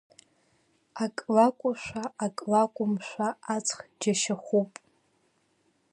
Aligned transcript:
Ак 1.03 1.15
лакәушәа, 1.35 2.03
ак 2.25 2.37
лакәымшәа, 2.51 3.27
аҵх 3.55 3.79
џьашьахәуп! 3.99 4.71